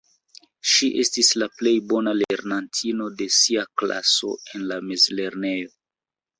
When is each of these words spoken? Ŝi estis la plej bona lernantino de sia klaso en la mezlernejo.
Ŝi 0.69 0.87
estis 1.03 1.29
la 1.41 1.47
plej 1.59 1.73
bona 1.91 2.15
lernantino 2.23 3.11
de 3.21 3.29
sia 3.43 3.69
klaso 3.83 4.35
en 4.53 4.69
la 4.75 4.83
mezlernejo. 4.91 5.75